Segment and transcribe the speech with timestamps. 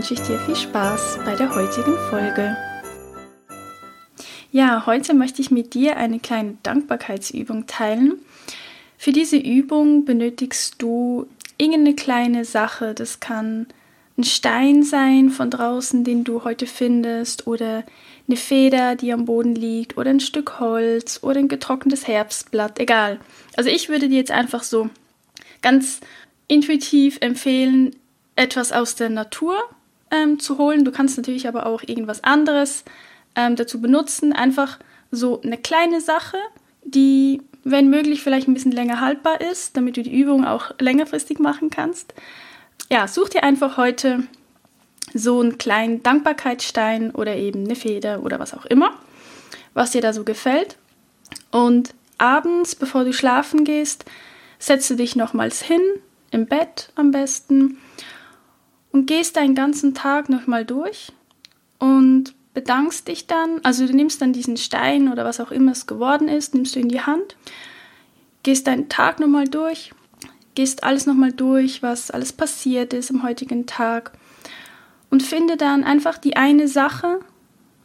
[0.00, 2.56] wünsche ich dir viel Spaß bei der heutigen Folge.
[4.50, 8.14] Ja, heute möchte ich mit dir eine kleine Dankbarkeitsübung teilen.
[8.96, 11.26] Für diese Übung benötigst du
[11.58, 12.94] irgendeine kleine Sache.
[12.94, 13.66] Das kann
[14.16, 17.84] ein Stein sein von draußen, den du heute findest, oder
[18.26, 23.20] eine Feder, die am Boden liegt, oder ein Stück Holz oder ein getrocknetes Herbstblatt, egal.
[23.54, 24.88] Also ich würde dir jetzt einfach so
[25.60, 26.00] ganz
[26.48, 27.94] intuitiv empfehlen,
[28.34, 29.62] etwas aus der Natur
[30.10, 30.84] ähm, zu holen.
[30.84, 32.84] Du kannst natürlich aber auch irgendwas anderes
[33.34, 34.32] ähm, dazu benutzen.
[34.32, 34.78] Einfach
[35.10, 36.36] so eine kleine Sache,
[36.84, 41.38] die, wenn möglich, vielleicht ein bisschen länger haltbar ist, damit du die Übung auch längerfristig
[41.38, 42.14] machen kannst.
[42.90, 44.24] Ja, such dir einfach heute
[45.14, 48.92] so einen kleinen Dankbarkeitsstein oder eben eine Feder oder was auch immer,
[49.74, 50.76] was dir da so gefällt.
[51.50, 54.04] Und abends, bevor du schlafen gehst,
[54.58, 55.80] setze dich nochmals hin,
[56.30, 57.78] im Bett am besten
[58.92, 61.12] und gehst deinen ganzen Tag nochmal durch
[61.78, 65.86] und bedankst dich dann, also du nimmst dann diesen Stein oder was auch immer es
[65.86, 67.36] geworden ist, nimmst du in die Hand,
[68.42, 69.92] gehst deinen Tag nochmal durch,
[70.54, 74.12] gehst alles nochmal durch, was alles passiert ist am heutigen Tag
[75.10, 77.20] und finde dann einfach die eine Sache,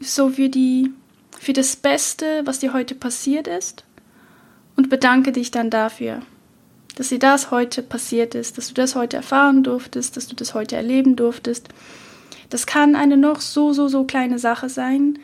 [0.00, 0.92] so für die,
[1.38, 3.84] für das Beste, was dir heute passiert ist
[4.76, 6.22] und bedanke dich dann dafür
[6.96, 10.54] dass dir das heute passiert ist, dass du das heute erfahren durftest, dass du das
[10.54, 11.68] heute erleben durftest.
[12.50, 15.18] Das kann eine noch so, so, so kleine Sache sein,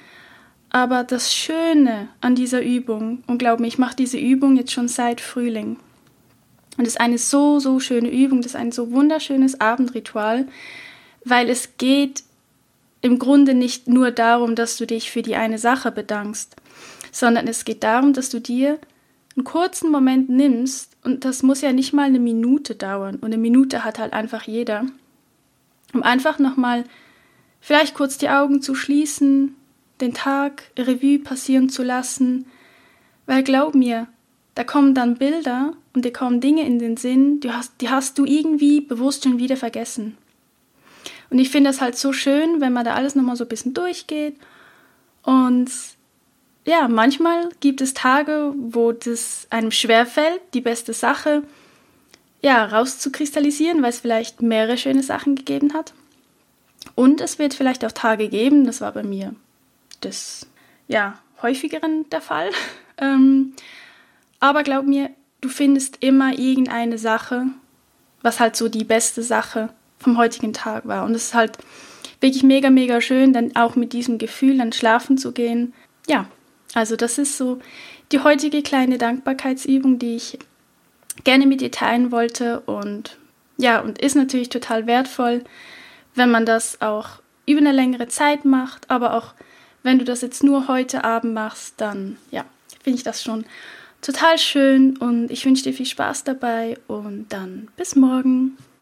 [0.70, 4.88] aber das Schöne an dieser Übung, und glaub mir, ich mache diese Übung jetzt schon
[4.88, 5.78] seit Frühling.
[6.76, 10.46] Und es ist eine so, so schöne Übung, das ist ein so wunderschönes Abendritual,
[11.24, 12.22] weil es geht
[13.00, 16.56] im Grunde nicht nur darum, dass du dich für die eine Sache bedankst,
[17.10, 18.78] sondern es geht darum, dass du dir
[19.36, 23.38] einen kurzen Moment nimmst, und das muss ja nicht mal eine Minute dauern, und eine
[23.38, 24.86] Minute hat halt einfach jeder,
[25.92, 26.84] um einfach nochmal
[27.60, 29.54] vielleicht kurz die Augen zu schließen,
[30.00, 32.46] den Tag Revue passieren zu lassen,
[33.26, 34.08] weil glaub mir,
[34.54, 38.18] da kommen dann Bilder und dir kommen Dinge in den Sinn, die hast, die hast
[38.18, 40.16] du irgendwie bewusst schon wieder vergessen.
[41.30, 43.72] Und ich finde das halt so schön, wenn man da alles nochmal so ein bisschen
[43.72, 44.36] durchgeht
[45.22, 45.70] und
[46.64, 51.42] ja, manchmal gibt es Tage, wo es einem schwerfällt, die beste Sache
[52.40, 55.94] ja, rauszukristallisieren, weil es vielleicht mehrere schöne Sachen gegeben hat.
[56.94, 59.34] Und es wird vielleicht auch Tage geben, das war bei mir
[60.02, 60.46] des
[60.88, 62.50] ja, häufigeren der Fall.
[62.98, 63.54] ähm,
[64.40, 67.46] aber glaub mir, du findest immer irgendeine Sache,
[68.22, 69.68] was halt so die beste Sache
[69.98, 71.04] vom heutigen Tag war.
[71.04, 71.58] Und es ist halt
[72.20, 75.72] wirklich mega, mega schön, dann auch mit diesem Gefühl dann schlafen zu gehen.
[76.08, 76.26] Ja,
[76.74, 77.58] also das ist so
[78.12, 80.38] die heutige kleine Dankbarkeitsübung, die ich
[81.24, 82.60] gerne mit dir teilen wollte.
[82.60, 83.16] Und
[83.56, 85.44] ja, und ist natürlich total wertvoll,
[86.14, 89.34] wenn man das auch über eine längere Zeit macht, aber auch
[89.82, 92.44] wenn du das jetzt nur heute Abend machst, dann ja,
[92.82, 93.44] finde ich das schon
[94.00, 94.96] total schön.
[94.96, 96.78] Und ich wünsche dir viel Spaß dabei.
[96.86, 98.56] Und dann bis morgen.